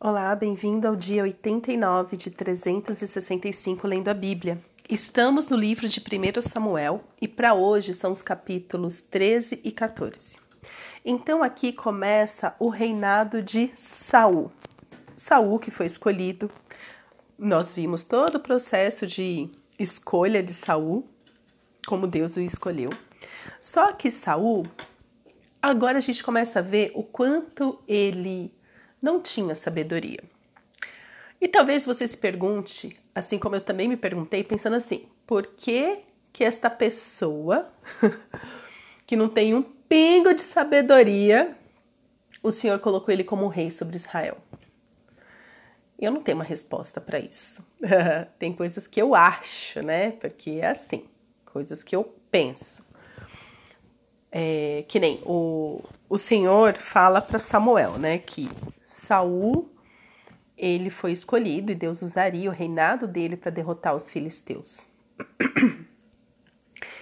Olá, 0.00 0.32
bem-vindo 0.36 0.86
ao 0.86 0.94
dia 0.94 1.24
89 1.24 2.16
de 2.16 2.30
365 2.30 3.84
lendo 3.84 4.06
a 4.06 4.14
Bíblia. 4.14 4.56
Estamos 4.88 5.48
no 5.48 5.56
livro 5.56 5.88
de 5.88 5.98
1 5.98 6.40
Samuel 6.40 7.02
e 7.20 7.26
para 7.26 7.52
hoje 7.52 7.92
são 7.92 8.12
os 8.12 8.22
capítulos 8.22 9.00
13 9.00 9.60
e 9.64 9.72
14. 9.72 10.38
Então 11.04 11.42
aqui 11.42 11.72
começa 11.72 12.54
o 12.60 12.68
reinado 12.68 13.42
de 13.42 13.72
Saul. 13.74 14.52
Saul 15.16 15.58
que 15.58 15.72
foi 15.72 15.86
escolhido. 15.86 16.48
Nós 17.36 17.72
vimos 17.72 18.04
todo 18.04 18.36
o 18.36 18.40
processo 18.40 19.04
de 19.04 19.50
escolha 19.80 20.44
de 20.44 20.54
Saul, 20.54 21.08
como 21.88 22.06
Deus 22.06 22.36
o 22.36 22.40
escolheu. 22.40 22.90
Só 23.60 23.92
que 23.92 24.12
Saul, 24.12 24.64
agora 25.60 25.98
a 25.98 26.00
gente 26.00 26.22
começa 26.22 26.60
a 26.60 26.62
ver 26.62 26.92
o 26.94 27.02
quanto 27.02 27.82
ele 27.88 28.56
não 29.00 29.20
tinha 29.20 29.54
sabedoria. 29.54 30.22
E 31.40 31.46
talvez 31.46 31.86
você 31.86 32.06
se 32.06 32.16
pergunte, 32.16 32.98
assim 33.14 33.38
como 33.38 33.54
eu 33.54 33.60
também 33.60 33.88
me 33.88 33.96
perguntei, 33.96 34.42
pensando 34.42 34.76
assim: 34.76 35.06
por 35.26 35.46
que 35.46 36.00
que 36.32 36.42
esta 36.44 36.68
pessoa 36.68 37.70
que 39.06 39.16
não 39.16 39.28
tem 39.28 39.54
um 39.54 39.62
pingo 39.62 40.34
de 40.34 40.42
sabedoria, 40.42 41.56
o 42.42 42.50
Senhor 42.50 42.78
colocou 42.80 43.12
ele 43.12 43.24
como 43.24 43.46
rei 43.48 43.70
sobre 43.70 43.96
Israel? 43.96 44.38
Eu 45.98 46.12
não 46.12 46.22
tenho 46.22 46.38
uma 46.38 46.44
resposta 46.44 47.00
para 47.00 47.18
isso. 47.18 47.66
tem 48.38 48.52
coisas 48.52 48.86
que 48.86 49.00
eu 49.02 49.14
acho, 49.14 49.82
né? 49.82 50.12
Porque 50.12 50.50
é 50.50 50.68
assim, 50.68 51.04
coisas 51.44 51.82
que 51.82 51.94
eu 51.94 52.04
penso. 52.30 52.87
É, 54.30 54.84
que 54.86 55.00
nem 55.00 55.20
o, 55.24 55.82
o 56.08 56.18
Senhor 56.18 56.74
fala 56.74 57.20
para 57.20 57.38
Samuel, 57.38 57.98
né, 57.98 58.18
que 58.18 58.48
Saul 58.84 59.70
ele 60.58 60.90
foi 60.90 61.12
escolhido 61.12 61.70
e 61.70 61.74
Deus 61.74 62.02
usaria 62.02 62.50
o 62.50 62.52
reinado 62.52 63.06
dele 63.06 63.36
para 63.36 63.50
derrotar 63.50 63.94
os 63.94 64.10
filisteus. 64.10 64.88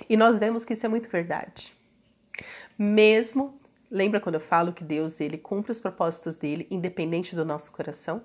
E 0.08 0.16
nós 0.16 0.38
vemos 0.38 0.64
que 0.64 0.74
isso 0.74 0.86
é 0.86 0.88
muito 0.88 1.08
verdade. 1.08 1.74
Mesmo, 2.78 3.58
lembra 3.90 4.20
quando 4.20 4.36
eu 4.36 4.40
falo 4.40 4.72
que 4.72 4.84
Deus 4.84 5.20
ele 5.20 5.38
cumpre 5.38 5.72
os 5.72 5.80
propósitos 5.80 6.36
dele 6.36 6.66
independente 6.70 7.34
do 7.34 7.44
nosso 7.44 7.72
coração? 7.72 8.22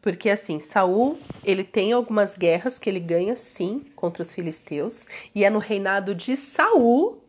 Porque 0.00 0.28
assim, 0.28 0.58
Saul, 0.58 1.18
ele 1.44 1.62
tem 1.62 1.92
algumas 1.92 2.36
guerras 2.36 2.78
que 2.78 2.90
ele 2.90 2.98
ganha 2.98 3.36
sim 3.36 3.86
contra 3.94 4.22
os 4.22 4.32
filisteus, 4.32 5.06
e 5.32 5.44
é 5.44 5.50
no 5.50 5.60
reinado 5.60 6.14
de 6.14 6.36
Saul 6.36 7.21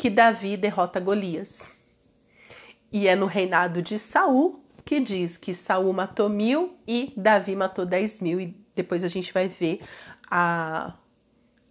que 0.00 0.08
Davi 0.08 0.56
derrota 0.56 0.98
Golias. 0.98 1.74
E 2.90 3.06
é 3.06 3.14
no 3.14 3.26
reinado 3.26 3.82
de 3.82 3.98
Saul 3.98 4.64
que 4.82 4.98
diz 4.98 5.36
que 5.36 5.52
Saul 5.52 5.92
matou 5.92 6.26
mil 6.26 6.78
e 6.88 7.12
Davi 7.14 7.54
matou 7.54 7.84
dez 7.84 8.18
mil, 8.18 8.40
e 8.40 8.56
depois 8.74 9.04
a 9.04 9.08
gente 9.08 9.30
vai 9.30 9.46
ver 9.46 9.82
a, 10.30 10.94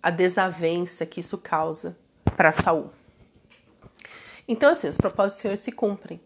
a 0.04 0.12
desavença 0.12 1.08
que 1.08 1.22
isso 1.22 1.40
causa 1.40 1.98
para 2.38 2.54
Saul. 2.54 2.92
Então, 4.48 4.74
assim, 4.74 4.88
os 4.88 4.98
propósitos 4.98 5.40
do 5.40 5.42
Senhor 5.42 5.58
se 5.58 5.72
cumprem. 5.72 6.22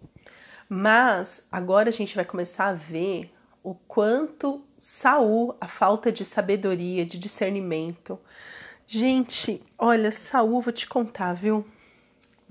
Mas 0.67 1.47
agora 1.49 1.87
a 1.87 1.93
gente 1.93 2.17
vai 2.17 2.25
começar 2.25 2.65
a 2.65 2.73
ver 2.73 3.33
o 3.63 3.73
quanto 3.73 4.61
Saul, 4.77 5.55
a 5.61 5.69
falta 5.69 6.11
de 6.11 6.25
sabedoria, 6.25 7.05
de 7.05 7.17
discernimento. 7.17 8.19
Gente, 8.85 9.63
olha, 9.77 10.11
Saul, 10.11 10.59
vou 10.59 10.73
te 10.73 10.85
contar, 10.85 11.33
viu? 11.33 11.65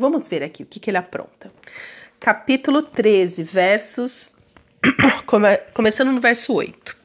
Vamos 0.03 0.27
ver 0.27 0.43
aqui 0.43 0.65
o 0.65 0.67
que, 0.67 0.81
que 0.81 0.91
ele 0.91 0.97
apronta. 0.97 1.53
Capítulo 2.19 2.83
13, 2.83 3.45
versos 3.45 4.33
come, 5.27 5.57
começando 5.73 6.11
no 6.11 6.21
verso 6.21 6.53
8. 6.53 6.97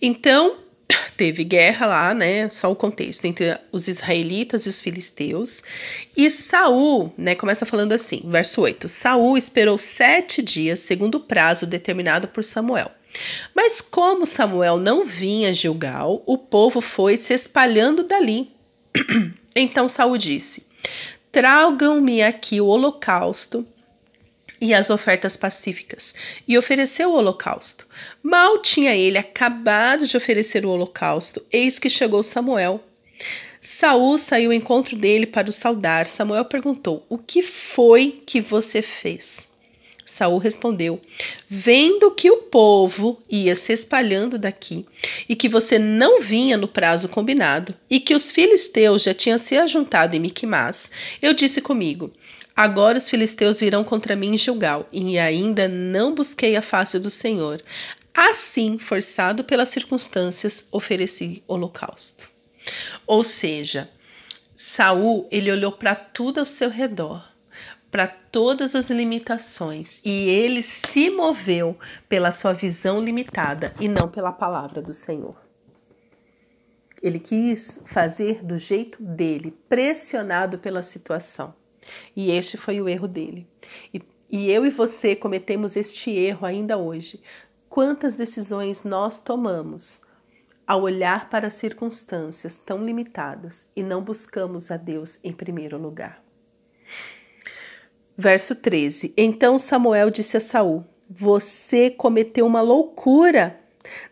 Então, 0.00 0.58
teve 1.18 1.42
guerra 1.42 1.84
lá, 1.84 2.14
né? 2.14 2.48
Só 2.48 2.70
o 2.70 2.76
contexto 2.76 3.24
entre 3.24 3.58
os 3.72 3.88
israelitas 3.88 4.66
e 4.66 4.68
os 4.68 4.80
filisteus. 4.80 5.64
E 6.16 6.30
Saul, 6.30 7.12
né? 7.18 7.34
Começa 7.34 7.66
falando 7.66 7.90
assim, 7.90 8.22
verso 8.26 8.60
8: 8.60 8.88
Saul 8.88 9.36
esperou 9.36 9.76
sete 9.76 10.40
dias, 10.40 10.78
segundo 10.78 11.16
o 11.16 11.24
prazo 11.24 11.66
determinado 11.66 12.28
por 12.28 12.44
Samuel. 12.44 12.92
Mas 13.52 13.80
como 13.80 14.26
Samuel 14.26 14.76
não 14.78 15.04
vinha 15.06 15.48
a 15.48 15.52
Gilgal, 15.52 16.22
o 16.24 16.38
povo 16.38 16.80
foi 16.80 17.16
se 17.16 17.34
espalhando 17.34 18.04
dali. 18.04 18.52
então 19.56 19.88
Saul 19.88 20.16
disse: 20.16 20.64
Tragam-me 21.36 22.22
aqui 22.22 22.62
o 22.62 22.66
holocausto 22.66 23.66
e 24.58 24.72
as 24.72 24.88
ofertas 24.88 25.36
pacíficas, 25.36 26.14
e 26.48 26.56
ofereceu 26.56 27.10
o 27.10 27.14
holocausto. 27.14 27.86
Mal 28.22 28.62
tinha 28.62 28.96
ele 28.96 29.18
acabado 29.18 30.06
de 30.06 30.16
oferecer 30.16 30.64
o 30.64 30.70
holocausto, 30.70 31.44
eis 31.52 31.78
que 31.78 31.90
chegou 31.90 32.22
Samuel. 32.22 32.82
Saul 33.60 34.16
saiu 34.16 34.48
ao 34.48 34.54
encontro 34.54 34.96
dele 34.96 35.26
para 35.26 35.50
o 35.50 35.52
saudar. 35.52 36.06
Samuel 36.06 36.46
perguntou: 36.46 37.04
O 37.06 37.18
que 37.18 37.42
foi 37.42 38.22
que 38.24 38.40
você 38.40 38.80
fez? 38.80 39.46
Saul 40.06 40.38
respondeu: 40.38 41.00
Vendo 41.50 42.12
que 42.12 42.30
o 42.30 42.42
povo 42.42 43.20
ia 43.28 43.56
se 43.56 43.72
espalhando 43.72 44.38
daqui 44.38 44.86
e 45.28 45.34
que 45.34 45.48
você 45.48 45.78
não 45.78 46.22
vinha 46.22 46.56
no 46.56 46.68
prazo 46.68 47.08
combinado 47.08 47.74
e 47.90 47.98
que 47.98 48.14
os 48.14 48.30
filisteus 48.30 49.02
já 49.02 49.12
tinham 49.12 49.36
se 49.36 49.58
ajuntado 49.58 50.14
em 50.14 50.20
Miquimás, 50.20 50.88
eu 51.20 51.34
disse 51.34 51.60
comigo: 51.60 52.12
Agora 52.54 52.96
os 52.96 53.08
filisteus 53.08 53.60
virão 53.60 53.84
contra 53.84 54.16
mim 54.16 54.34
em 54.34 54.38
Gilgal, 54.38 54.88
e 54.90 55.18
ainda 55.18 55.68
não 55.68 56.14
busquei 56.14 56.56
a 56.56 56.62
face 56.62 56.98
do 56.98 57.10
Senhor. 57.10 57.60
Assim, 58.14 58.78
forçado 58.78 59.44
pelas 59.44 59.68
circunstâncias, 59.68 60.64
ofereci 60.70 61.42
holocausto. 61.46 62.26
Ou 63.06 63.22
seja, 63.22 63.90
Saul, 64.54 65.28
ele 65.30 65.50
olhou 65.52 65.70
para 65.70 65.94
tudo 65.94 66.38
ao 66.38 66.46
seu 66.46 66.70
redor, 66.70 67.22
para 67.96 68.08
todas 68.08 68.74
as 68.74 68.90
limitações, 68.90 70.02
e 70.04 70.28
ele 70.28 70.62
se 70.62 71.08
moveu 71.08 71.78
pela 72.10 72.30
sua 72.30 72.52
visão 72.52 73.02
limitada 73.02 73.72
e 73.80 73.88
não 73.88 74.06
pela 74.06 74.30
palavra 74.30 74.82
do 74.82 74.92
Senhor. 74.92 75.34
Ele 77.02 77.18
quis 77.18 77.82
fazer 77.86 78.44
do 78.44 78.58
jeito 78.58 79.02
dele, 79.02 79.50
pressionado 79.66 80.58
pela 80.58 80.82
situação. 80.82 81.54
E 82.14 82.30
este 82.30 82.58
foi 82.58 82.82
o 82.82 82.86
erro 82.86 83.08
dele. 83.08 83.48
E, 83.94 84.02
e 84.28 84.50
eu 84.50 84.66
e 84.66 84.70
você 84.70 85.16
cometemos 85.16 85.74
este 85.74 86.10
erro 86.10 86.44
ainda 86.44 86.76
hoje. 86.76 87.22
Quantas 87.66 88.14
decisões 88.14 88.84
nós 88.84 89.22
tomamos 89.22 90.02
ao 90.66 90.82
olhar 90.82 91.30
para 91.30 91.48
circunstâncias 91.48 92.58
tão 92.58 92.84
limitadas 92.84 93.70
e 93.74 93.82
não 93.82 94.02
buscamos 94.02 94.70
a 94.70 94.76
Deus 94.76 95.18
em 95.24 95.32
primeiro 95.32 95.78
lugar? 95.78 96.22
Verso 98.18 98.54
13. 98.54 99.12
Então 99.16 99.58
Samuel 99.58 100.10
disse 100.10 100.36
a 100.36 100.40
Saul: 100.40 100.84
Você 101.08 101.90
cometeu 101.90 102.46
uma 102.46 102.62
loucura, 102.62 103.60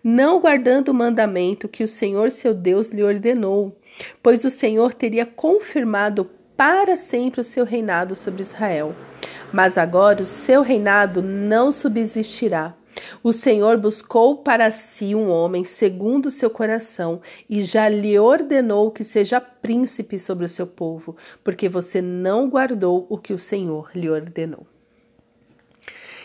não 0.02 0.40
guardando 0.40 0.88
o 0.88 0.94
mandamento 0.94 1.68
que 1.68 1.82
o 1.82 1.88
Senhor 1.88 2.30
seu 2.30 2.52
Deus 2.52 2.90
lhe 2.90 3.02
ordenou, 3.02 3.78
pois 4.22 4.44
o 4.44 4.50
Senhor 4.50 4.92
teria 4.92 5.24
confirmado 5.24 6.28
para 6.56 6.96
sempre 6.96 7.40
o 7.40 7.44
seu 7.44 7.64
reinado 7.64 8.14
sobre 8.14 8.42
Israel. 8.42 8.94
Mas 9.52 9.78
agora 9.78 10.22
o 10.22 10.26
seu 10.26 10.62
reinado 10.62 11.22
não 11.22 11.72
subsistirá. 11.72 12.74
O 13.22 13.32
Senhor 13.32 13.76
buscou 13.78 14.38
para 14.38 14.70
si 14.70 15.14
um 15.14 15.28
homem 15.30 15.64
segundo 15.64 16.26
o 16.26 16.30
seu 16.30 16.50
coração 16.50 17.20
e 17.48 17.62
já 17.62 17.88
lhe 17.88 18.18
ordenou 18.18 18.90
que 18.90 19.04
seja 19.04 19.40
príncipe 19.40 20.18
sobre 20.18 20.44
o 20.44 20.48
seu 20.48 20.66
povo, 20.66 21.16
porque 21.42 21.68
você 21.68 22.00
não 22.00 22.48
guardou 22.48 23.06
o 23.08 23.18
que 23.18 23.32
o 23.32 23.38
Senhor 23.38 23.90
lhe 23.94 24.08
ordenou. 24.08 24.66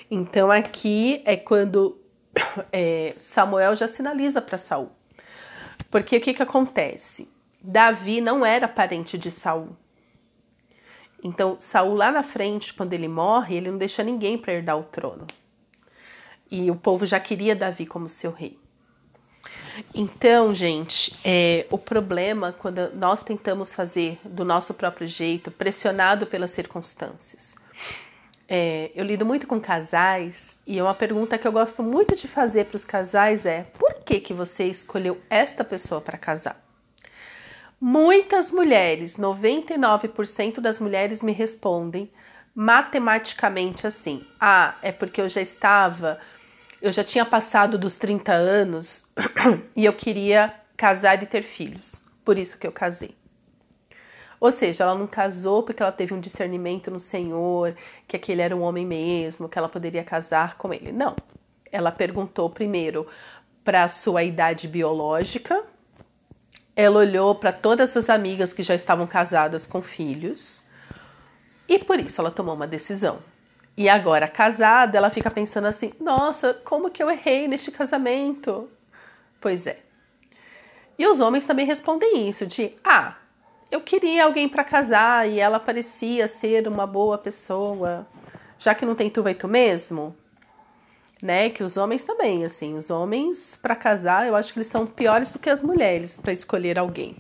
Então 0.09 0.51
aqui 0.51 1.22
é 1.25 1.38
quando 1.38 1.97
é, 2.72 3.14
Samuel 3.17 3.75
já 3.75 3.87
sinaliza 3.87 4.41
para 4.41 4.58
Saul. 4.58 4.90
Porque 5.90 6.17
o 6.17 6.22
que, 6.22 6.34
que 6.34 6.43
acontece? 6.43 7.29
Davi 7.61 8.22
não 8.22 8.46
era 8.46 8.67
parente 8.67 9.17
de 9.17 9.32
Saul. 9.32 9.70
Então, 11.23 11.58
Saul 11.59 11.96
lá 11.96 12.11
na 12.11 12.23
frente, 12.23 12.73
quando 12.73 12.93
ele 12.93 13.08
morre, 13.08 13.58
ele 13.58 13.72
não 13.72 13.78
deixa 13.78 14.03
ninguém 14.03 14.37
para 14.37 14.53
herdar 14.53 14.78
o 14.78 14.84
trono. 14.84 15.28
E 16.49 16.69
o 16.72 16.75
povo 16.75 17.05
já 17.05 17.19
queria 17.19 17.55
Davi 17.55 17.85
como 17.85 18.09
seu 18.09 18.31
rei. 18.31 18.57
Então, 19.93 20.53
gente, 20.53 21.17
é, 21.23 21.66
o 21.69 21.78
problema 21.78 22.51
quando 22.51 22.93
nós 22.96 23.23
tentamos 23.23 23.73
fazer 23.73 24.19
do 24.23 24.43
nosso 24.43 24.73
próprio 24.73 25.07
jeito, 25.07 25.51
pressionado 25.51 26.25
pelas 26.25 26.51
circunstâncias. 26.51 27.55
É, 28.47 28.91
eu 28.96 29.05
lido 29.05 29.25
muito 29.25 29.46
com 29.46 29.61
casais 29.61 30.57
e 30.66 30.81
uma 30.81 30.96
pergunta 30.96 31.37
que 31.37 31.47
eu 31.47 31.51
gosto 31.51 31.84
muito 31.84 32.16
de 32.16 32.28
fazer 32.28 32.66
para 32.66 32.75
os 32.75 32.84
casais 32.84 33.46
é: 33.46 33.63
por 33.78 34.03
que 34.03 34.19
que 34.19 34.34
você 34.34 34.66
escolheu 34.66 35.22
esta 35.29 35.63
pessoa 35.63 36.01
para 36.01 36.17
casar? 36.17 36.59
Muitas 37.79 38.51
mulheres, 38.51 39.16
99% 39.16 40.59
das 40.59 40.79
mulheres 40.79 41.22
me 41.22 41.31
respondem 41.31 42.11
matematicamente 42.55 43.85
assim: 43.85 44.25
ah, 44.40 44.75
é 44.81 44.91
porque 44.91 45.22
eu 45.22 45.29
já 45.29 45.41
estava 45.41 46.19
eu 46.81 46.91
já 46.91 47.03
tinha 47.03 47.26
passado 47.26 47.78
dos 47.78 47.96
30 47.96 48.31
anos 48.31 49.05
e 49.76 49.85
eu 49.85 49.93
queria 49.93 50.53
casar 50.78 51.22
e 51.22 51.26
ter 51.26 51.43
filhos. 51.43 52.02
Por 52.23 52.37
isso 52.37 52.58
que 52.58 52.66
eu 52.66 52.72
casei. 52.72 53.16
Ou 54.40 54.52
seja, 54.52 54.84
ela 54.84 54.96
não 54.96 55.08
casou 55.08 55.64
porque 55.64 55.84
ela 55.84 55.91
teve 55.91 56.14
um 56.14 56.20
discernimento 56.20 56.90
no 56.90 56.99
Senhor, 56.99 57.76
que 58.08 58.16
aquele 58.16 58.41
era 58.41 58.55
um 58.55 58.61
homem 58.61 58.85
mesmo, 58.85 59.49
que 59.49 59.58
ela 59.58 59.67
poderia 59.67 60.03
casar 60.03 60.58
com 60.58 60.73
ele. 60.73 60.91
Não. 60.91 61.16
Ela 61.72 61.91
perguntou 61.91 62.49
primeiro 62.49 63.05
para 63.64 63.84
a 63.84 63.87
sua 63.87 64.23
idade 64.23 64.67
biológica, 64.67 65.64
ela 66.75 66.99
olhou 66.99 67.35
para 67.35 67.52
todas 67.52 67.96
as 67.97 68.09
amigas 68.09 68.53
que 68.53 68.64
já 68.64 68.73
estavam 68.73 69.05
casadas 69.05 69.67
com 69.67 69.82
filhos 69.82 70.64
e 71.67 71.78
por 71.78 71.99
isso 71.99 72.22
ela 72.22 72.32
tomou 72.32 72.55
uma 72.55 72.66
decisão. 72.66 73.20
E 73.79 73.87
agora, 73.87 74.28
casada, 74.28 74.97
ela 74.97 75.09
fica 75.09 75.31
pensando 75.31 75.67
assim: 75.67 75.93
nossa, 76.02 76.53
como 76.53 76.90
que 76.90 77.02
eu 77.02 77.09
errei 77.09 77.47
neste 77.47 77.72
casamento? 77.72 78.70
Pois 79.40 79.66
é. 79.66 79.79
E 80.97 81.08
os 81.08 81.22
homens 81.22 81.46
também 81.46 81.66
respondem 81.66 82.28
isso: 82.28 82.46
de 82.46 82.73
ah, 82.84 83.16
eu 83.72 83.79
queria 83.79 84.26
alguém 84.26 84.49
para 84.49 84.66
casar 84.66 85.29
e 85.29 85.40
ela 85.40 85.61
parecia 85.61 86.28
ser 86.28 86.67
uma 86.67 86.85
boa 86.85 87.17
pessoa, 87.17 88.05
já 88.58 88.76
que 88.76 88.85
não 88.85 88.96
tem 88.96 89.09
tu, 89.09 89.23
vai 89.23 89.34
tu 89.34 89.47
mesmo. 89.47 90.14
Né? 91.23 91.49
Que 91.49 91.64
os 91.64 91.78
homens 91.78 92.03
também, 92.03 92.43
assim, 92.43 92.75
os 92.75 92.90
homens 92.90 93.58
para 93.61 93.78
casar, 93.78 94.28
eu 94.28 94.35
acho 94.35 94.52
que 94.52 94.59
eles 94.59 94.67
são 94.67 94.85
piores 94.85 95.32
do 95.32 95.40
que 95.40 95.49
as 95.49 95.61
mulheres 95.61 96.17
para 96.17 96.34
escolher 96.34 96.78
alguém. 96.78 97.16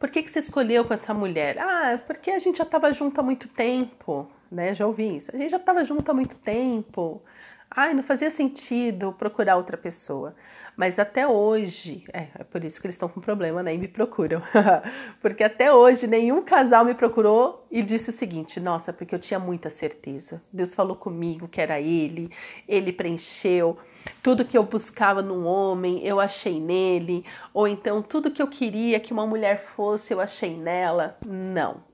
Por 0.00 0.10
que, 0.10 0.20
que 0.20 0.32
você 0.32 0.40
escolheu 0.40 0.84
com 0.84 0.92
essa 0.94 1.14
mulher? 1.14 1.60
Ah, 1.60 2.00
porque 2.04 2.32
a 2.32 2.40
gente 2.40 2.58
já 2.58 2.64
estava 2.64 2.92
junto 2.92 3.20
há 3.20 3.22
muito 3.22 3.46
tempo 3.46 4.28
né? 4.50 4.74
Já 4.74 4.86
ouvi 4.86 5.16
isso. 5.16 5.34
A 5.34 5.38
gente 5.38 5.50
já 5.50 5.56
estava 5.56 5.84
junto 5.84 6.10
há 6.10 6.14
muito 6.14 6.36
tempo. 6.36 7.22
Ai, 7.70 7.94
não 7.94 8.02
fazia 8.02 8.30
sentido 8.30 9.12
procurar 9.12 9.56
outra 9.56 9.76
pessoa. 9.76 10.34
Mas 10.76 10.98
até 10.98 11.28
hoje, 11.28 12.04
é, 12.12 12.26
é 12.38 12.44
por 12.44 12.64
isso 12.64 12.80
que 12.80 12.86
eles 12.86 12.94
estão 12.94 13.08
com 13.08 13.20
problema, 13.20 13.62
né? 13.62 13.74
E 13.74 13.78
me 13.78 13.86
procuram. 13.86 14.42
porque 15.20 15.44
até 15.44 15.72
hoje 15.72 16.06
nenhum 16.06 16.42
casal 16.42 16.84
me 16.84 16.94
procurou 16.94 17.66
e 17.70 17.82
disse 17.82 18.10
o 18.10 18.12
seguinte: 18.12 18.58
nossa, 18.58 18.92
porque 18.92 19.14
eu 19.14 19.18
tinha 19.18 19.38
muita 19.38 19.70
certeza. 19.70 20.42
Deus 20.52 20.74
falou 20.74 20.96
comigo 20.96 21.46
que 21.46 21.60
era 21.60 21.80
ele, 21.80 22.30
ele 22.66 22.92
preencheu. 22.92 23.78
Tudo 24.22 24.44
que 24.44 24.56
eu 24.56 24.62
buscava 24.64 25.20
num 25.20 25.46
homem, 25.46 26.04
eu 26.04 26.18
achei 26.18 26.58
nele. 26.58 27.24
Ou 27.52 27.68
então, 27.68 28.02
tudo 28.02 28.30
que 28.30 28.42
eu 28.42 28.48
queria 28.48 28.98
que 28.98 29.12
uma 29.12 29.26
mulher 29.26 29.66
fosse, 29.76 30.12
eu 30.12 30.20
achei 30.20 30.56
nela. 30.56 31.18
Não 31.24 31.89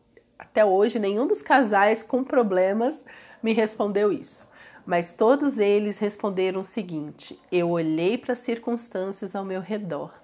até 0.57 0.65
hoje, 0.65 0.99
nenhum 0.99 1.27
dos 1.27 1.43
casais 1.43 2.03
com 2.03 2.25
problemas 2.25 3.05
me 3.43 3.53
respondeu 3.53 4.11
isso. 4.11 4.49
Mas 4.87 5.13
todos 5.13 5.59
eles 5.59 5.99
responderam 5.99 6.63
o 6.63 6.65
seguinte: 6.65 7.39
eu 7.53 7.69
olhei 7.69 8.17
para 8.17 8.33
as 8.33 8.39
circunstâncias 8.39 9.37
ao 9.37 9.45
meu 9.45 9.61
redor 9.61 10.15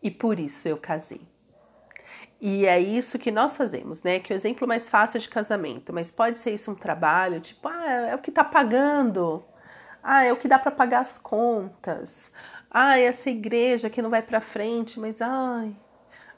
e 0.00 0.08
por 0.08 0.38
isso 0.38 0.68
eu 0.68 0.76
casei. 0.76 1.20
E 2.40 2.64
é 2.64 2.78
isso 2.78 3.18
que 3.18 3.32
nós 3.32 3.56
fazemos, 3.56 4.04
né? 4.04 4.20
Que 4.20 4.32
é 4.32 4.36
o 4.36 4.38
exemplo 4.38 4.68
mais 4.68 4.88
fácil 4.88 5.18
de 5.18 5.28
casamento, 5.28 5.92
mas 5.92 6.12
pode 6.12 6.38
ser 6.38 6.52
isso 6.52 6.70
um 6.70 6.74
trabalho, 6.76 7.40
tipo, 7.40 7.66
ah, 7.66 8.06
é 8.10 8.14
o 8.14 8.18
que 8.18 8.30
tá 8.30 8.44
pagando. 8.44 9.42
Ah, 10.00 10.22
é 10.22 10.32
o 10.32 10.36
que 10.36 10.46
dá 10.46 10.60
para 10.60 10.70
pagar 10.70 11.00
as 11.00 11.18
contas. 11.18 12.30
Ah, 12.70 13.00
essa 13.00 13.30
igreja 13.30 13.90
que 13.90 14.02
não 14.02 14.10
vai 14.10 14.22
para 14.22 14.40
frente, 14.40 15.00
mas 15.00 15.20
ai, 15.20 15.74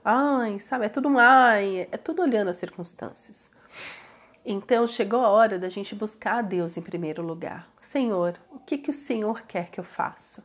ai, 0.06 0.60
sabe? 0.60 0.86
É 0.86 0.88
tudo 0.88 1.08
um 1.08 1.18
ai, 1.18 1.88
é 1.90 1.96
tudo 1.96 2.22
olhando 2.22 2.48
as 2.48 2.56
circunstâncias. 2.56 3.50
Então 4.44 4.86
chegou 4.86 5.24
a 5.24 5.28
hora 5.28 5.58
da 5.58 5.68
gente 5.68 5.94
buscar 5.94 6.38
a 6.38 6.42
Deus 6.42 6.76
em 6.76 6.82
primeiro 6.82 7.20
lugar. 7.22 7.68
Senhor, 7.80 8.38
o 8.52 8.60
que, 8.60 8.78
que 8.78 8.90
o 8.90 8.92
Senhor 8.92 9.42
quer 9.42 9.70
que 9.70 9.80
eu 9.80 9.84
faça? 9.84 10.44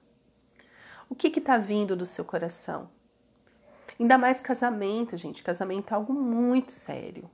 O 1.07 1.13
que 1.13 1.27
está 1.27 1.57
vindo 1.57 1.95
do 1.95 2.05
seu 2.05 2.25
coração? 2.25 2.89
Ainda 3.99 4.17
mais 4.17 4.41
casamento, 4.41 5.15
gente. 5.15 5.43
Casamento 5.43 5.91
é 5.91 5.95
algo 5.95 6.13
muito 6.13 6.71
sério. 6.71 7.29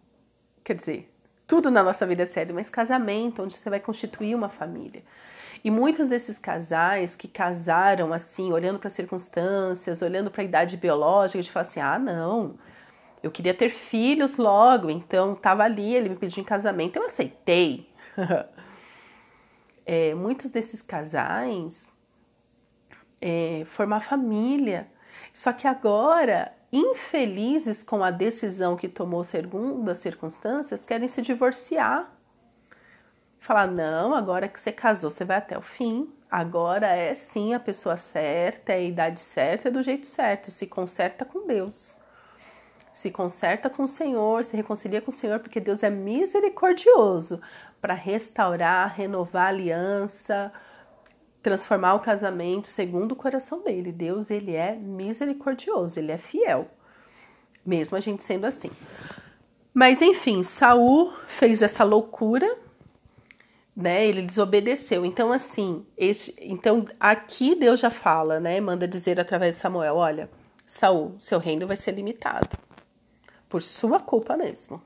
Quer 0.66 0.76
dizer, 0.76 1.14
tudo 1.48 1.72
na 1.72 1.82
nossa 1.82 2.06
vida 2.06 2.24
é 2.24 2.26
sério, 2.26 2.54
mas 2.54 2.70
casamento, 2.70 3.42
onde 3.42 3.56
você 3.56 3.70
vai 3.70 3.80
constituir 3.80 4.36
uma 4.36 4.50
família. 4.50 5.02
E 5.64 5.72
muitos 5.72 6.08
desses 6.08 6.38
casais 6.40 7.16
que 7.16 7.28
casaram 7.28 8.14
assim, 8.14 8.52
olhando 8.52 8.80
para 8.80 8.88
as 8.88 8.94
circunstâncias, 8.94 10.02
olhando 10.02 10.30
para 10.30 10.42
a 10.42 10.46
idade 10.46 10.78
biológica, 10.78 11.40
a 11.40 11.42
gente 11.42 11.52
fala 11.52 11.66
assim: 11.66 11.80
ah, 11.80 12.00
não, 12.00 12.56
eu 13.22 13.32
queria 13.32 13.54
ter 13.54 13.70
filhos 13.70 14.38
logo, 14.38 14.90
então 14.90 15.34
estava 15.34 15.64
ali, 15.64 15.96
ele 15.96 16.10
me 16.10 16.16
pediu 16.16 16.42
em 16.42 16.46
casamento, 16.46 16.98
eu 16.98 17.06
aceitei. 17.06 17.90
é, 19.86 20.14
muitos 20.14 20.50
desses 20.50 20.82
casais 20.82 21.92
é, 23.20 23.66
formar 23.68 24.02
família, 24.02 24.88
só 25.34 25.52
que 25.54 25.68
agora, 25.68 26.54
infelizes 26.72 27.84
com 27.84 28.04
a 28.04 28.12
decisão 28.12 28.76
que 28.76 28.88
tomou 28.88 29.24
segundo 29.24 29.90
as 29.90 30.00
circunstâncias, 30.00 30.86
querem 30.86 31.08
se 31.08 31.22
divorciar 31.22 32.17
falar: 33.48 33.68
não, 33.68 34.14
agora 34.14 34.48
que 34.48 34.60
você 34.60 34.72
casou, 34.72 35.10
você 35.10 35.24
vai 35.24 35.38
até 35.38 35.58
o 35.58 35.62
fim. 35.62 36.14
Agora 36.30 36.88
é 36.88 37.16
sim 37.16 37.54
a 37.54 37.60
pessoa 37.60 37.96
certa, 37.96 38.74
é 38.74 38.76
a 38.76 38.82
idade 38.82 39.22
certa, 39.22 39.70
é 39.70 39.72
do 39.72 39.82
jeito 39.82 40.06
certo. 40.06 40.52
Se 40.52 40.68
conserta 40.68 41.24
com 41.24 41.48
Deus. 41.48 41.96
Se 42.92 43.12
conserta 43.12 43.70
com 43.70 43.84
o 43.84 43.88
Senhor, 43.88 44.44
se 44.44 44.58
reconcilia 44.58 45.00
com 45.00 45.10
o 45.10 45.14
Senhor, 45.14 45.40
porque 45.40 45.60
Deus 45.60 45.84
é 45.84 45.90
misericordioso 45.90 47.40
para 47.80 47.94
restaurar, 47.94 48.94
renovar 48.94 49.46
a 49.46 49.50
aliança, 49.50 50.52
transformar 51.42 51.94
o 51.94 52.00
casamento 52.00 52.68
segundo 52.68 53.14
o 53.14 53.16
coração 53.16 53.64
dele. 53.64 53.92
Deus, 53.92 54.30
ele 54.32 54.56
é 54.56 54.76
misericordioso, 54.76 56.00
ele 56.00 56.12
é 56.12 56.18
fiel, 56.18 56.68
mesmo 57.66 57.96
a 57.96 58.00
gente 58.02 58.24
sendo 58.24 58.46
assim. 58.46 58.72
Mas 59.74 60.02
enfim, 60.02 60.44
Saul 60.44 61.14
fez 61.28 61.62
essa 61.62 61.84
loucura 61.84 62.58
né? 63.78 64.08
Ele 64.08 64.24
desobedeceu. 64.24 65.06
Então, 65.06 65.32
assim, 65.32 65.86
este, 65.96 66.34
então 66.42 66.84
aqui 67.00 67.54
Deus 67.54 67.80
já 67.80 67.92
fala, 67.92 68.40
né? 68.40 68.60
Manda 68.60 68.88
dizer 68.88 69.20
através 69.20 69.54
de 69.54 69.62
Samuel: 69.62 69.96
olha, 69.96 70.28
Saul, 70.66 71.14
seu 71.20 71.38
reino 71.38 71.68
vai 71.68 71.78
ser 71.78 71.92
limitado. 71.92 72.50
Por 73.48 73.62
sua 73.62 74.00
culpa 74.00 74.36
mesmo. 74.36 74.82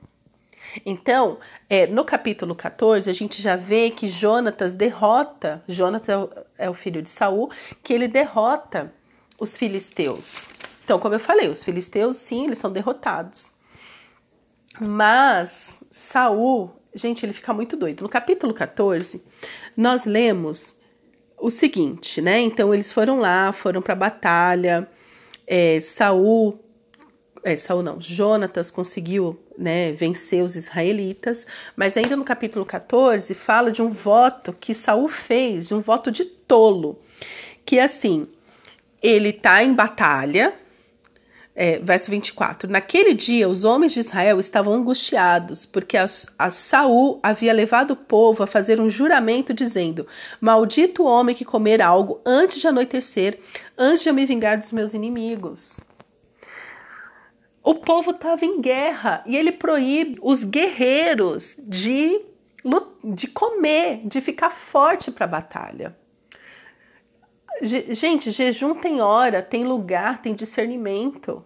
Então, 0.86 1.38
é, 1.68 1.86
no 1.86 2.04
capítulo 2.04 2.54
14, 2.54 3.10
a 3.10 3.12
gente 3.12 3.42
já 3.42 3.56
vê 3.56 3.90
que 3.90 4.06
Jonatas 4.06 4.74
derrota, 4.74 5.64
Jonatas 5.66 6.08
é 6.08 6.16
o, 6.16 6.30
é 6.58 6.70
o 6.70 6.74
filho 6.74 7.02
de 7.02 7.10
Saul, 7.10 7.50
que 7.82 7.92
ele 7.92 8.06
derrota 8.06 8.92
os 9.40 9.56
filisteus. 9.56 10.50
Então, 10.84 11.00
como 11.00 11.14
eu 11.14 11.20
falei, 11.20 11.48
os 11.48 11.64
filisteus, 11.64 12.16
sim, 12.16 12.44
eles 12.44 12.58
são 12.58 12.70
derrotados. 12.70 13.56
Mas 14.80 15.82
Saul 15.90 16.81
gente, 16.94 17.24
ele 17.24 17.32
fica 17.32 17.52
muito 17.52 17.76
doido. 17.76 18.02
No 18.02 18.08
capítulo 18.08 18.52
14, 18.52 19.22
nós 19.76 20.04
lemos 20.04 20.80
o 21.38 21.50
seguinte, 21.50 22.20
né? 22.20 22.40
Então 22.40 22.72
eles 22.72 22.92
foram 22.92 23.18
lá, 23.18 23.52
foram 23.52 23.82
para 23.82 23.94
a 23.94 23.96
batalha. 23.96 24.88
É, 25.46 25.80
Saul, 25.80 26.58
é, 27.42 27.56
Saul 27.56 27.82
não, 27.82 28.00
Jonatas 28.00 28.70
conseguiu 28.70 29.38
né, 29.58 29.92
vencer 29.92 30.42
os 30.42 30.56
israelitas, 30.56 31.46
mas 31.76 31.96
ainda 31.96 32.16
no 32.16 32.24
capítulo 32.24 32.64
14 32.64 33.34
fala 33.34 33.70
de 33.70 33.82
um 33.82 33.90
voto 33.90 34.52
que 34.52 34.72
Saul 34.72 35.08
fez, 35.08 35.72
um 35.72 35.80
voto 35.80 36.10
de 36.10 36.24
tolo, 36.24 36.98
que 37.64 37.78
assim, 37.78 38.28
ele 39.02 39.32
tá 39.32 39.62
em 39.64 39.74
batalha, 39.74 40.54
é, 41.54 41.78
verso 41.78 42.10
24. 42.10 42.70
Naquele 42.70 43.14
dia, 43.14 43.48
os 43.48 43.64
homens 43.64 43.92
de 43.92 44.00
Israel 44.00 44.40
estavam 44.40 44.72
angustiados, 44.72 45.66
porque 45.66 45.96
a, 45.96 46.06
a 46.38 46.50
Saul 46.50 47.20
havia 47.22 47.52
levado 47.52 47.92
o 47.92 47.96
povo 47.96 48.42
a 48.42 48.46
fazer 48.46 48.80
um 48.80 48.88
juramento, 48.88 49.52
dizendo: 49.52 50.06
Maldito 50.40 51.02
o 51.02 51.06
homem 51.06 51.34
que 51.34 51.44
comer 51.44 51.82
algo 51.82 52.20
antes 52.24 52.60
de 52.60 52.66
anoitecer, 52.66 53.38
antes 53.76 54.02
de 54.02 54.08
eu 54.08 54.14
me 54.14 54.24
vingar 54.24 54.58
dos 54.58 54.72
meus 54.72 54.94
inimigos. 54.94 55.78
O 57.62 57.76
povo 57.76 58.10
estava 58.10 58.44
em 58.44 58.60
guerra 58.60 59.22
e 59.24 59.36
ele 59.36 59.52
proíbe 59.52 60.18
os 60.20 60.42
guerreiros 60.42 61.54
de, 61.60 62.20
de 63.04 63.28
comer, 63.28 64.00
de 64.04 64.20
ficar 64.20 64.50
forte 64.50 65.12
para 65.12 65.26
a 65.26 65.28
batalha. 65.28 66.01
Gente, 67.60 68.30
jejum 68.30 68.74
tem 68.74 69.00
hora, 69.00 69.42
tem 69.42 69.64
lugar, 69.64 70.22
tem 70.22 70.34
discernimento. 70.34 71.44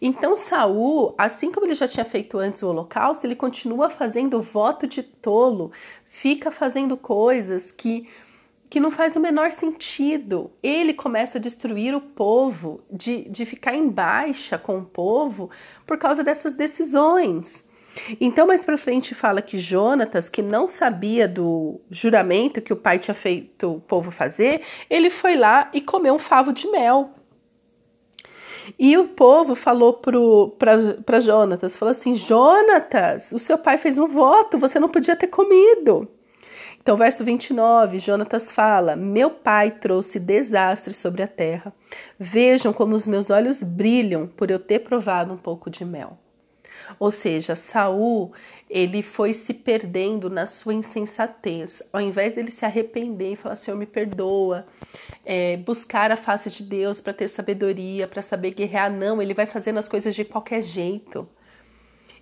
Então 0.00 0.36
Saul, 0.36 1.14
assim 1.16 1.50
como 1.50 1.66
ele 1.66 1.74
já 1.74 1.88
tinha 1.88 2.04
feito 2.04 2.38
antes 2.38 2.62
o 2.62 2.68
holocausto, 2.68 3.26
ele 3.26 3.34
continua 3.34 3.88
fazendo 3.88 4.42
voto 4.42 4.86
de 4.86 5.02
tolo, 5.02 5.72
fica 6.06 6.50
fazendo 6.50 6.96
coisas 6.96 7.70
que 7.70 8.08
que 8.74 8.80
não 8.80 8.90
faz 8.90 9.14
o 9.14 9.20
menor 9.20 9.52
sentido. 9.52 10.50
Ele 10.60 10.92
começa 10.92 11.38
a 11.38 11.40
destruir 11.40 11.94
o 11.94 12.00
povo, 12.00 12.80
de, 12.90 13.22
de 13.28 13.46
ficar 13.46 13.72
em 13.72 13.88
baixa 13.88 14.58
com 14.58 14.78
o 14.78 14.84
povo 14.84 15.48
por 15.86 15.96
causa 15.96 16.24
dessas 16.24 16.54
decisões. 16.54 17.68
Então, 18.20 18.46
mais 18.46 18.64
para 18.64 18.76
frente 18.76 19.14
fala 19.14 19.40
que 19.40 19.58
Jonatas, 19.58 20.28
que 20.28 20.42
não 20.42 20.66
sabia 20.66 21.28
do 21.28 21.80
juramento 21.90 22.60
que 22.60 22.72
o 22.72 22.76
pai 22.76 22.98
tinha 22.98 23.14
feito 23.14 23.74
o 23.74 23.80
povo 23.80 24.10
fazer, 24.10 24.62
ele 24.90 25.10
foi 25.10 25.36
lá 25.36 25.70
e 25.72 25.80
comeu 25.80 26.14
um 26.14 26.18
favo 26.18 26.52
de 26.52 26.68
mel. 26.68 27.10
E 28.78 28.96
o 28.96 29.08
povo 29.08 29.54
falou 29.54 29.92
para 29.92 31.20
Jonatas, 31.20 31.76
falou 31.76 31.90
assim, 31.90 32.14
Jonatas, 32.14 33.30
o 33.32 33.38
seu 33.38 33.58
pai 33.58 33.78
fez 33.78 33.98
um 33.98 34.08
voto, 34.08 34.58
você 34.58 34.78
não 34.78 34.88
podia 34.88 35.14
ter 35.14 35.26
comido. 35.26 36.08
Então, 36.80 36.98
verso 36.98 37.24
29, 37.24 37.98
Jonatas 37.98 38.52
fala: 38.52 38.94
Meu 38.94 39.30
pai 39.30 39.70
trouxe 39.70 40.20
desastre 40.20 40.92
sobre 40.92 41.22
a 41.22 41.26
terra. 41.26 41.72
Vejam 42.18 42.74
como 42.74 42.94
os 42.94 43.06
meus 43.06 43.30
olhos 43.30 43.62
brilham 43.62 44.26
por 44.26 44.50
eu 44.50 44.58
ter 44.58 44.80
provado 44.80 45.32
um 45.32 45.36
pouco 45.38 45.70
de 45.70 45.82
mel. 45.82 46.18
Ou 46.98 47.10
seja, 47.10 47.56
Saul, 47.56 48.32
ele 48.68 49.02
foi 49.02 49.32
se 49.32 49.54
perdendo 49.54 50.28
na 50.30 50.46
sua 50.46 50.74
insensatez. 50.74 51.82
Ao 51.92 52.00
invés 52.00 52.34
dele 52.34 52.50
se 52.50 52.64
arrepender 52.64 53.32
e 53.32 53.36
falar, 53.36 53.56
Senhor, 53.56 53.76
me 53.76 53.86
perdoa, 53.86 54.66
é, 55.24 55.56
buscar 55.58 56.10
a 56.10 56.16
face 56.16 56.50
de 56.50 56.62
Deus 56.62 57.00
para 57.00 57.12
ter 57.12 57.28
sabedoria, 57.28 58.08
para 58.08 58.22
saber 58.22 58.52
guerrear, 58.52 58.92
não, 58.92 59.20
ele 59.20 59.34
vai 59.34 59.46
fazendo 59.46 59.78
as 59.78 59.88
coisas 59.88 60.14
de 60.14 60.24
qualquer 60.24 60.62
jeito. 60.62 61.28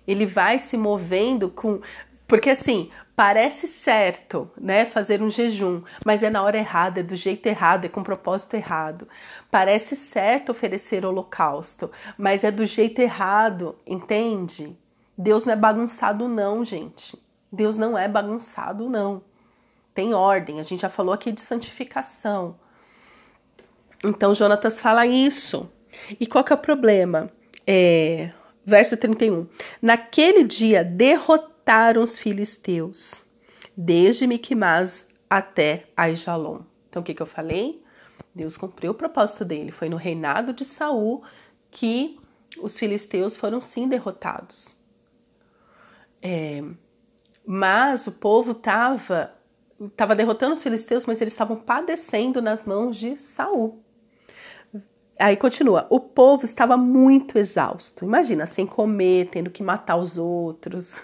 Ele 0.07 0.25
vai 0.25 0.59
se 0.59 0.77
movendo 0.77 1.49
com. 1.49 1.81
Porque 2.27 2.51
assim, 2.51 2.89
parece 3.15 3.67
certo, 3.67 4.49
né, 4.59 4.85
fazer 4.85 5.21
um 5.21 5.29
jejum, 5.29 5.81
mas 6.05 6.23
é 6.23 6.29
na 6.29 6.41
hora 6.41 6.57
errada, 6.57 7.01
é 7.01 7.03
do 7.03 7.15
jeito 7.15 7.45
errado, 7.45 7.85
é 7.85 7.89
com 7.89 8.01
propósito 8.01 8.55
errado. 8.55 9.07
Parece 9.51 9.95
certo 9.95 10.51
oferecer 10.51 11.05
holocausto, 11.05 11.91
mas 12.17 12.43
é 12.43 12.51
do 12.51 12.65
jeito 12.65 12.99
errado, 12.99 13.75
entende? 13.85 14.75
Deus 15.17 15.45
não 15.45 15.53
é 15.53 15.55
bagunçado 15.55 16.27
não, 16.27 16.65
gente. 16.65 17.21
Deus 17.51 17.77
não 17.77 17.97
é 17.97 18.07
bagunçado 18.07 18.89
não. 18.89 19.21
Tem 19.93 20.13
ordem, 20.13 20.59
a 20.59 20.63
gente 20.63 20.81
já 20.81 20.89
falou 20.89 21.13
aqui 21.13 21.31
de 21.31 21.41
santificação. 21.41 22.55
Então 24.03 24.33
Jonatas 24.33 24.81
fala 24.81 25.05
isso. 25.05 25.71
E 26.19 26.25
qual 26.25 26.43
que 26.43 26.51
é 26.51 26.55
o 26.55 26.59
problema? 26.59 27.29
É, 27.67 28.31
verso 28.65 28.97
31. 28.97 29.47
Naquele 29.81 30.43
dia 30.43 30.83
derrotaram 30.83 31.52
mataram 31.63 32.03
os 32.03 32.17
filisteus, 32.17 33.23
desde 33.75 34.27
Miquimás 34.27 35.07
até 35.29 35.87
Aijalon. 35.95 36.63
Então 36.89 37.01
o 37.01 37.05
que, 37.05 37.13
que 37.13 37.21
eu 37.21 37.25
falei? 37.25 37.81
Deus 38.35 38.57
cumpriu 38.57 38.91
o 38.91 38.95
propósito 38.95 39.45
dele. 39.45 39.71
Foi 39.71 39.87
no 39.87 39.95
reinado 39.95 40.51
de 40.51 40.65
Saul 40.65 41.23
que 41.71 42.19
os 42.61 42.77
filisteus 42.77 43.37
foram 43.37 43.61
sim 43.61 43.87
derrotados. 43.87 44.77
É, 46.21 46.61
mas 47.45 48.07
o 48.07 48.11
povo 48.13 48.51
estava 48.51 49.33
tava 49.95 50.15
derrotando 50.15 50.53
os 50.53 50.63
filisteus, 50.63 51.05
mas 51.05 51.21
eles 51.21 51.33
estavam 51.33 51.57
padecendo 51.57 52.41
nas 52.41 52.65
mãos 52.65 52.97
de 52.97 53.17
Saul. 53.17 53.82
Aí 55.19 55.37
continua, 55.37 55.85
o 55.91 55.99
povo 55.99 56.43
estava 56.43 56.75
muito 56.75 57.37
exausto. 57.37 58.03
Imagina, 58.03 58.47
sem 58.47 58.65
comer, 58.65 59.29
tendo 59.29 59.51
que 59.51 59.61
matar 59.61 59.95
os 59.95 60.17
outros. 60.17 60.95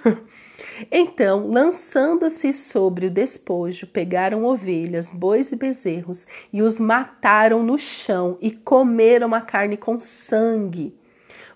então, 0.91 1.47
lançando-se 1.47 2.51
sobre 2.51 3.05
o 3.05 3.11
despojo, 3.11 3.85
pegaram 3.85 4.45
ovelhas, 4.45 5.11
bois 5.11 5.51
e 5.51 5.55
bezerros 5.55 6.25
e 6.51 6.61
os 6.61 6.79
mataram 6.79 7.61
no 7.61 7.77
chão 7.77 8.37
e 8.41 8.49
comeram 8.49 9.35
a 9.35 9.41
carne 9.41 9.77
com 9.77 9.99
sangue. 9.99 10.97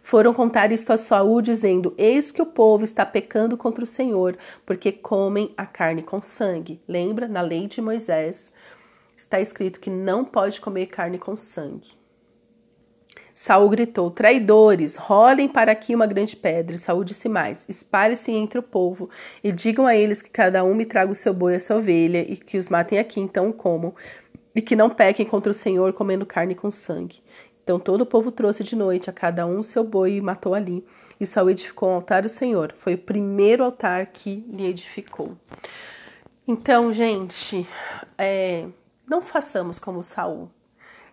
Foram 0.03 0.33
contar 0.33 0.72
isto 0.72 0.93
a 0.93 0.98
Saul, 0.98 1.41
dizendo: 1.41 1.95
Eis 1.98 2.31
que 2.31 2.41
o 2.41 2.45
povo 2.45 2.83
está 2.83 3.05
pecando 3.05 3.57
contra 3.57 3.83
o 3.83 3.88
Senhor, 3.88 4.38
porque 4.65 4.91
comem 4.91 5.50
a 5.57 5.65
carne 5.65 6.03
com 6.03 6.22
sangue. 6.22 6.79
Lembra, 6.88 7.27
na 7.27 7.41
lei 7.41 7.67
de 7.67 7.81
Moisés 7.81 8.53
está 9.15 9.39
escrito 9.39 9.79
que 9.79 9.89
não 9.89 10.24
pode 10.24 10.60
comer 10.62 10.88
carne 10.88 11.17
com 11.17 11.36
sangue. 11.38 12.02
Saul 13.34 13.70
gritou: 13.70 14.12
Traidores, 14.12 14.96
rolem 14.96 15.48
para 15.48 15.72
aqui 15.72 15.96
uma 15.96 16.06
grande 16.06 16.36
pedra. 16.36 16.75
E 16.75 16.80
Saul 16.80 17.04
disse 17.04 17.28
mais: 17.28 17.66
Espalhe-se 17.68 18.32
entre 18.32 18.60
o 18.60 18.63
povo 18.63 19.10
e 19.44 19.52
digam 19.52 19.88
a 19.88 19.96
eles 19.96 20.22
que 20.22 20.30
cada 20.30 20.63
um 20.63 20.75
me 20.75 20.86
traga 20.86 21.12
o 21.12 21.16
seu 21.16 21.34
boi 21.34 21.54
e 21.54 21.56
a 21.56 21.60
sua 21.60 21.78
ovelha 21.78 22.25
e 22.32 22.38
que 22.38 22.58
os 22.58 22.70
matem 22.70 23.00
aqui, 23.00 23.20
então 23.20 23.52
comam, 23.52 23.94
e 24.54 24.62
que 24.62 24.75
não 24.75 24.90
pequem 24.90 25.25
contra 25.25 25.52
o 25.52 25.56
Senhor 25.56 25.94
comendo 25.94 26.25
carne 26.25 26.54
com 26.54 26.70
sangue. 26.70 27.22
Então 27.63 27.80
todo 27.80 28.02
o 28.02 28.06
povo 28.06 28.32
trouxe 28.32 28.63
de 28.63 28.75
noite 28.75 29.10
a 29.10 29.13
cada 29.13 29.46
um 29.46 29.63
seu 29.63 29.84
boi 29.84 30.18
e 30.18 30.22
matou 30.22 30.54
ali. 30.54 30.86
E 31.20 31.25
Saul 31.25 31.50
edificou 31.50 31.90
um 31.90 31.94
altar 31.94 32.24
ao 32.24 32.30
Senhor. 32.30 32.74
Foi 32.78 32.96
o 32.96 32.98
primeiro 32.98 33.63
altar 33.63 34.08
que 34.08 34.46
lhe 34.50 34.66
edificou. 34.66 35.38
Então, 36.46 36.92
gente, 36.92 37.66
é, 38.18 38.66
não 39.08 39.22
façamos 39.22 39.80
como 39.80 40.04
Saul. 40.04 40.50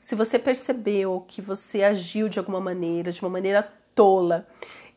Se 0.01 0.15
você 0.15 0.39
percebeu 0.39 1.25
que 1.29 1.43
você 1.43 1.83
agiu 1.83 2.29
de 2.29 2.39
alguma 2.39 2.61
maneira, 2.61 3.13
de 3.13 3.21
uma 3.21 3.29
maneira 3.29 3.71
tola, 3.95 4.47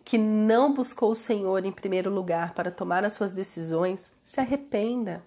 que 0.04 0.18
não 0.18 0.74
buscou 0.74 1.12
o 1.12 1.16
Senhor 1.16 1.66
em 1.66 1.72
primeiro 1.72 2.10
lugar 2.10 2.54
para 2.54 2.72
tomar 2.72 3.04
as 3.04 3.14
suas 3.14 3.32
decisões, 3.32 4.12
se 4.24 4.40
arrependa. 4.40 5.24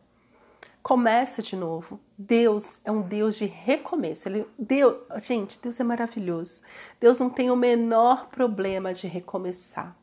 Começa 0.82 1.42
de 1.42 1.56
novo. 1.56 2.00
Deus 2.16 2.78
é 2.84 2.90
um 2.90 3.02
Deus 3.02 3.36
de 3.36 3.44
recomeço. 3.44 4.28
Ele, 4.28 4.46
Deus, 4.58 4.96
gente, 5.22 5.60
Deus 5.60 5.78
é 5.80 5.84
maravilhoso. 5.84 6.62
Deus 7.00 7.18
não 7.18 7.28
tem 7.28 7.50
o 7.50 7.56
menor 7.56 8.28
problema 8.28 8.94
de 8.94 9.06
recomeçar. 9.06 9.96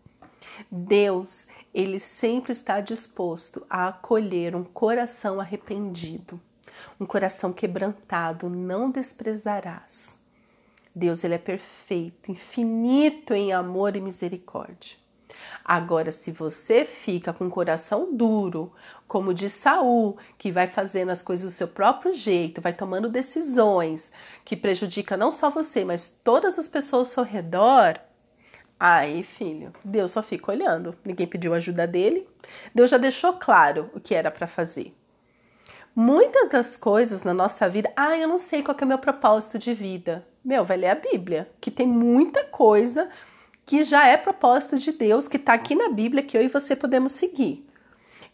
Deus, 0.70 1.48
ele 1.74 2.00
sempre 2.00 2.52
está 2.52 2.80
disposto 2.82 3.66
a 3.70 3.88
acolher 3.88 4.56
um 4.56 4.64
coração 4.64 5.40
arrependido 5.40 6.40
um 7.00 7.06
coração 7.06 7.54
quebrantado 7.54 8.50
não 8.50 8.90
desprezarás. 8.92 10.20
Deus 10.96 11.24
ele 11.24 11.36
é 11.36 11.40
perfeito, 11.40 12.32
infinito 12.32 13.34
em 13.34 13.52
amor 13.52 13.96
e 13.96 14.02
misericórdia. 14.02 15.04
Agora, 15.66 16.12
se 16.12 16.32
você 16.32 16.86
fica 16.86 17.34
com 17.34 17.48
o 17.48 17.50
coração 17.50 18.16
duro, 18.16 18.72
como 19.08 19.34
de 19.34 19.50
Saul, 19.50 20.18
que 20.38 20.52
vai 20.52 20.68
fazendo 20.68 21.10
as 21.10 21.22
coisas 21.22 21.50
do 21.50 21.54
seu 21.54 21.68
próprio 21.68 22.14
jeito, 22.14 22.62
vai 22.62 22.74
tomando 22.74 23.10
decisões 23.10 24.12
que 24.44 24.56
prejudicam 24.56 25.18
não 25.18 25.32
só 25.32 25.50
você, 25.50 25.84
mas 25.84 26.20
todas 26.24 26.60
as 26.60 26.68
pessoas 26.68 27.08
ao 27.10 27.14
seu 27.14 27.24
redor, 27.24 28.00
aí, 28.80 29.24
filho, 29.24 29.74
Deus 29.84 30.12
só 30.12 30.22
fica 30.22 30.52
olhando. 30.52 30.96
Ninguém 31.04 31.28
pediu 31.28 31.54
ajuda 31.54 31.88
dele. 31.88 32.28
Deus 32.76 32.90
já 32.90 32.98
deixou 32.98 33.34
claro 33.34 33.90
o 33.94 34.00
que 34.00 34.14
era 34.14 34.30
para 34.30 34.48
fazer. 34.48 34.94
Muitas 35.96 36.50
das 36.50 36.76
coisas 36.76 37.22
na 37.22 37.36
nossa 37.36 37.70
vida, 37.70 37.92
ah, 37.96 38.18
eu 38.18 38.28
não 38.28 38.40
sei 38.40 38.64
qual 38.64 38.76
é 38.80 38.84
o 38.84 38.88
meu 38.88 38.98
propósito 38.98 39.60
de 39.60 39.76
vida. 39.76 40.26
Meu, 40.44 40.66
vai 40.66 40.76
ler 40.76 40.90
a 40.90 40.96
Bíblia, 40.96 41.48
que 41.62 41.70
tem 41.70 41.86
muita 41.88 42.44
coisa 42.46 43.10
que 43.64 43.84
já 43.84 44.08
é 44.08 44.18
propósito 44.18 44.80
de 44.80 44.92
Deus, 44.92 45.28
que 45.28 45.38
está 45.38 45.54
aqui 45.54 45.76
na 45.76 45.90
Bíblia, 45.90 46.24
que 46.24 46.36
eu 46.36 46.42
e 46.42 46.48
você 46.48 46.76
podemos 46.76 47.12
seguir. 47.12 47.70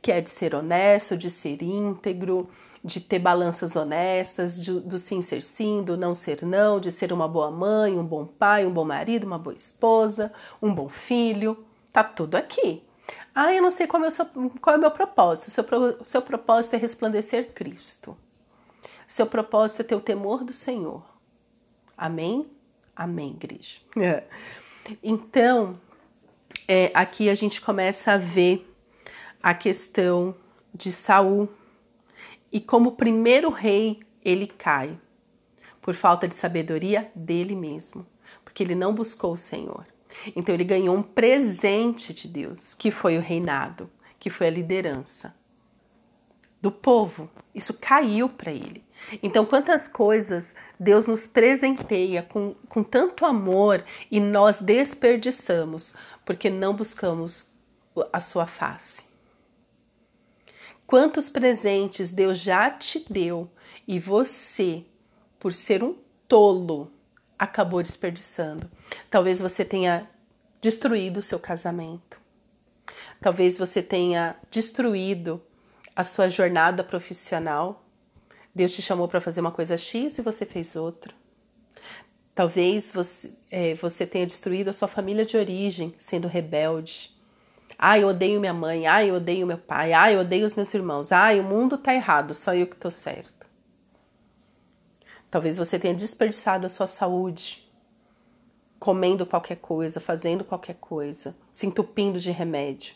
Que 0.01 0.10
é 0.10 0.22
de 0.22 0.30
ser 0.30 0.56
honesto, 0.56 1.18
de 1.18 1.30
ser 1.30 1.62
íntegro, 1.62 2.50
de 2.82 3.01
ter 3.01 3.20
balanças 3.20 3.75
honestas, 3.75 4.63
de, 4.63 4.80
do 4.80 4.98
sim 4.98 5.22
ser 5.22 5.44
sim, 5.44 5.84
do 5.84 5.98
não 5.98 6.16
ser 6.16 6.44
não, 6.44 6.80
de 6.80 6.94
ser 6.94 7.12
uma 7.12 7.28
boa 7.28 7.51
mãe, 7.51 7.98
um 8.00 8.06
bom 8.06 8.25
pai, 8.25 8.66
um 8.66 8.72
bom 8.72 8.86
marido, 8.86 9.28
uma 9.28 9.38
boa 9.38 9.56
esposa, 9.56 10.32
um 10.62 10.74
bom 10.74 10.88
filho. 10.88 11.66
Tá 11.92 12.06
tudo 12.06 12.36
aqui. 12.36 12.82
Ah, 13.41 13.53
eu 13.53 13.62
não 13.62 13.72
sei 13.72 13.88
qual 13.88 14.03
é 14.03 14.08
o, 14.10 14.12
seu, 14.12 14.25
qual 14.60 14.75
é 14.75 14.77
o 14.77 14.81
meu 14.81 14.91
propósito. 14.91 15.50
Seu, 15.50 15.63
seu 16.03 16.22
propósito 16.22 16.74
é 16.74 16.77
resplandecer 16.77 17.53
Cristo. 17.53 18.17
Seu 19.08 19.25
propósito 19.25 19.79
é 19.79 19.84
ter 19.86 19.96
o 19.96 20.01
temor 20.01 20.43
do 20.43 20.51
Senhor. 20.51 21.05
Amém? 21.98 22.51
Amém, 22.93 23.29
igreja. 23.31 23.77
É. 23.96 24.25
Então, 25.01 25.79
é, 26.67 26.91
aqui 26.93 27.29
a 27.29 27.34
gente 27.34 27.62
começa 27.62 28.12
a 28.12 28.17
ver 28.17 28.69
a 29.41 29.53
questão 29.53 30.36
de 30.74 30.91
Saul 30.91 31.48
e 32.51 32.60
como 32.60 32.98
primeiro 32.98 33.50
rei 33.50 34.01
ele 34.22 34.48
cai 34.48 35.00
por 35.81 35.93
falta 35.93 36.27
de 36.27 36.36
sabedoria 36.36 37.10
dele 37.15 37.55
mesmo, 37.55 38.05
porque 38.43 38.63
ele 38.63 38.75
não 38.75 38.93
buscou 38.93 39.31
o 39.31 39.38
Senhor. 39.38 39.88
Então 40.35 40.53
ele 40.53 40.63
ganhou 40.63 40.95
um 40.95 41.03
presente 41.03 42.13
de 42.13 42.27
Deus, 42.27 42.73
que 42.73 42.91
foi 42.91 43.17
o 43.17 43.21
reinado, 43.21 43.89
que 44.19 44.29
foi 44.29 44.47
a 44.47 44.51
liderança 44.51 45.33
do 46.61 46.71
povo. 46.71 47.29
Isso 47.53 47.79
caiu 47.79 48.29
para 48.29 48.51
ele. 48.51 48.83
Então, 49.23 49.45
quantas 49.45 49.88
coisas 49.88 50.43
Deus 50.79 51.07
nos 51.07 51.25
presenteia 51.25 52.23
com, 52.23 52.53
com 52.67 52.83
tanto 52.83 53.25
amor 53.25 53.83
e 54.11 54.19
nós 54.19 54.61
desperdiçamos 54.61 55.95
porque 56.25 56.49
não 56.49 56.73
buscamos 56.73 57.53
a 58.13 58.21
sua 58.21 58.45
face. 58.45 59.07
Quantos 60.85 61.29
presentes 61.29 62.11
Deus 62.11 62.39
já 62.39 62.69
te 62.69 63.05
deu 63.09 63.49
e 63.88 63.99
você, 63.99 64.85
por 65.39 65.53
ser 65.53 65.83
um 65.83 65.95
tolo, 66.27 66.91
acabou 67.39 67.81
desperdiçando. 67.81 68.69
Talvez 69.10 69.39
você 69.39 69.63
tenha 69.63 70.08
destruído 70.60 71.17
o 71.17 71.22
seu 71.22 71.39
casamento. 71.39 72.19
Talvez 73.22 73.58
você 73.58 73.81
tenha 73.81 74.36
destruído 74.51 75.41
a 75.96 76.03
sua 76.03 76.29
jornada 76.29 76.84
profissional. 76.84 77.86
Deus 78.53 78.74
te 78.74 78.81
chamou 78.81 79.08
para 79.08 79.22
fazer 79.22 79.39
uma 79.39 79.51
coisa 79.51 79.77
X 79.77 80.17
e 80.17 80.22
você 80.22 80.46
fez 80.46 80.75
outra. 80.75 81.13
Talvez 82.36 82.91
você, 82.91 83.34
é, 83.51 83.74
você 83.75 84.05
tenha 84.05 84.25
destruído 84.25 84.69
a 84.69 84.74
sua 84.74 84.88
família 84.88 85.25
de 85.25 85.36
origem, 85.36 85.93
sendo 85.98 86.27
rebelde. 86.27 87.12
Ai, 87.77 88.03
eu 88.03 88.10
odeio 88.10 88.39
minha 88.39 88.53
mãe. 88.53 88.88
Ai, 88.88 89.10
eu 89.10 89.15
odeio 89.15 89.48
meu 89.48 89.58
pai. 89.58 89.93
Ai, 89.93 90.15
eu 90.15 90.22
odeio 90.22 90.46
os 90.46 90.55
meus 90.55 90.74
irmãos. 90.74 91.12
Ai, 91.12 91.39
o 91.39 91.43
mundo 91.43 91.77
tá 91.77 91.93
errado, 91.93 92.34
só 92.34 92.53
eu 92.53 92.67
que 92.67 92.75
tô 92.75 92.91
certo. 92.91 93.38
Talvez 95.29 95.57
você 95.57 95.77
tenha 95.77 95.93
desperdiçado 95.93 96.65
a 96.65 96.69
sua 96.69 96.88
saúde, 96.88 97.69
comendo 98.79 99.25
qualquer 99.25 99.57
coisa, 99.57 100.00
fazendo 100.00 100.43
qualquer 100.43 100.75
coisa, 100.75 101.36
se 101.51 101.67
entupindo 101.67 102.19
de 102.19 102.31
remédio. 102.31 102.95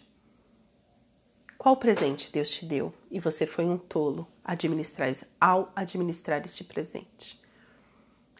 Qual 1.57 1.77
presente 1.77 2.31
Deus 2.31 2.49
te 2.49 2.65
deu 2.65 2.93
e 3.09 3.19
você 3.19 3.45
foi 3.45 3.65
um 3.65 3.77
tolo 3.77 4.27
administrar, 4.43 5.15
ao 5.39 5.71
administrar 5.75 6.43
este 6.43 6.63
presente? 6.63 7.39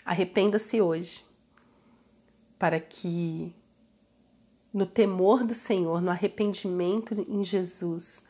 Arrependa-se 0.04 0.82
hoje, 0.82 1.24
para 2.58 2.80
que 2.80 3.56
no 4.74 4.86
temor 4.86 5.44
do 5.44 5.54
Senhor, 5.54 6.02
no 6.02 6.10
arrependimento 6.10 7.14
em 7.30 7.44
Jesus, 7.44 8.28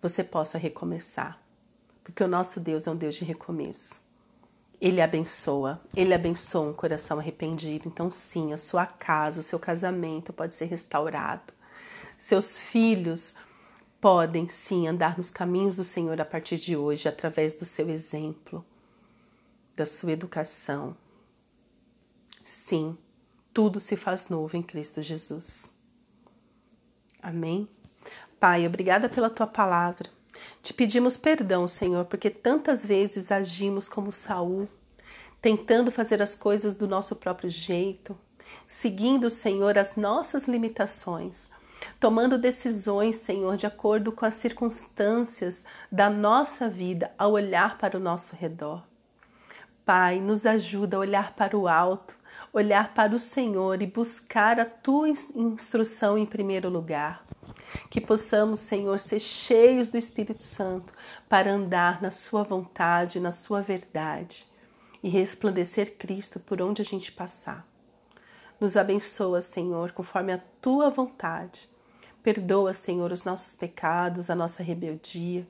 você 0.00 0.24
possa 0.24 0.56
recomeçar. 0.56 1.40
Porque 2.02 2.24
o 2.24 2.28
nosso 2.28 2.58
Deus 2.58 2.86
é 2.86 2.90
um 2.90 2.96
Deus 2.96 3.14
de 3.14 3.24
recomeço. 3.24 4.03
Ele 4.80 5.00
abençoa, 5.00 5.80
ele 5.94 6.12
abençoa 6.12 6.70
um 6.70 6.72
coração 6.74 7.18
arrependido. 7.18 7.88
Então, 7.88 8.10
sim, 8.10 8.52
a 8.52 8.58
sua 8.58 8.86
casa, 8.86 9.40
o 9.40 9.44
seu 9.44 9.58
casamento 9.58 10.32
pode 10.32 10.54
ser 10.54 10.66
restaurado. 10.66 11.52
Seus 12.18 12.58
filhos 12.58 13.34
podem 14.00 14.48
sim 14.48 14.86
andar 14.86 15.16
nos 15.16 15.30
caminhos 15.30 15.76
do 15.76 15.84
Senhor 15.84 16.20
a 16.20 16.24
partir 16.24 16.58
de 16.58 16.76
hoje, 16.76 17.08
através 17.08 17.56
do 17.56 17.64
seu 17.64 17.88
exemplo, 17.88 18.64
da 19.74 19.86
sua 19.86 20.12
educação. 20.12 20.96
Sim, 22.42 22.98
tudo 23.52 23.80
se 23.80 23.96
faz 23.96 24.28
novo 24.28 24.56
em 24.56 24.62
Cristo 24.62 25.02
Jesus. 25.02 25.72
Amém? 27.22 27.68
Pai, 28.38 28.66
obrigada 28.66 29.08
pela 29.08 29.30
tua 29.30 29.46
palavra. 29.46 30.10
Te 30.62 30.72
pedimos 30.72 31.16
perdão, 31.16 31.66
Senhor, 31.68 32.04
porque 32.06 32.30
tantas 32.30 32.84
vezes 32.84 33.30
agimos 33.30 33.88
como 33.88 34.12
Saul, 34.12 34.68
tentando 35.40 35.90
fazer 35.90 36.22
as 36.22 36.34
coisas 36.34 36.74
do 36.74 36.88
nosso 36.88 37.16
próprio 37.16 37.50
jeito, 37.50 38.16
seguindo, 38.66 39.28
Senhor, 39.30 39.76
as 39.78 39.96
nossas 39.96 40.48
limitações 40.48 41.48
tomando 41.98 42.38
decisões, 42.38 43.16
Senhor, 43.16 43.56
de 43.56 43.66
acordo 43.66 44.12
com 44.12 44.24
as 44.24 44.34
circunstâncias 44.34 45.64
da 45.90 46.08
nossa 46.08 46.68
vida, 46.68 47.12
a 47.18 47.26
olhar 47.26 47.78
para 47.78 47.96
o 47.96 48.00
nosso 48.00 48.36
redor. 48.36 48.82
Pai, 49.84 50.20
nos 50.20 50.46
ajuda 50.46 50.96
a 50.96 51.00
olhar 51.00 51.34
para 51.34 51.56
o 51.56 51.68
alto, 51.68 52.16
olhar 52.52 52.94
para 52.94 53.14
o 53.14 53.18
Senhor 53.18 53.82
e 53.82 53.86
buscar 53.86 54.58
a 54.58 54.64
tua 54.64 55.08
instrução 55.08 56.16
em 56.16 56.24
primeiro 56.24 56.68
lugar. 56.68 57.24
Que 57.94 58.00
possamos, 58.00 58.58
Senhor, 58.58 58.98
ser 58.98 59.20
cheios 59.20 59.88
do 59.88 59.96
Espírito 59.96 60.42
Santo 60.42 60.92
para 61.28 61.52
andar 61.52 62.02
na 62.02 62.10
Sua 62.10 62.42
vontade, 62.42 63.20
na 63.20 63.30
Sua 63.30 63.62
verdade 63.62 64.48
e 65.00 65.08
resplandecer 65.08 65.96
Cristo 65.96 66.40
por 66.40 66.60
onde 66.60 66.82
a 66.82 66.84
gente 66.84 67.12
passar. 67.12 67.64
Nos 68.58 68.76
abençoa, 68.76 69.40
Senhor, 69.40 69.92
conforme 69.92 70.32
a 70.32 70.42
tua 70.60 70.90
vontade. 70.90 71.70
Perdoa, 72.20 72.74
Senhor, 72.74 73.12
os 73.12 73.22
nossos 73.22 73.54
pecados, 73.54 74.28
a 74.28 74.34
nossa 74.34 74.60
rebeldia. 74.60 75.46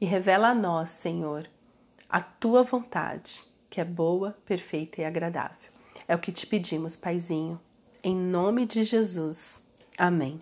E 0.00 0.06
revela 0.06 0.48
a 0.48 0.54
nós, 0.54 0.90
Senhor, 0.90 1.48
a 2.08 2.20
tua 2.20 2.64
vontade, 2.64 3.40
que 3.70 3.80
é 3.80 3.84
boa, 3.84 4.36
perfeita 4.44 5.00
e 5.00 5.04
agradável. 5.04 5.70
É 6.08 6.14
o 6.16 6.18
que 6.18 6.32
te 6.32 6.44
pedimos, 6.44 6.96
Paizinho. 6.96 7.60
Em 8.02 8.16
nome 8.16 8.66
de 8.66 8.82
Jesus. 8.82 9.64
Amém. 9.96 10.40